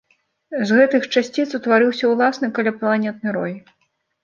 [0.69, 3.57] З гэтых часціц утварыўся ўласны каляпланетны рой.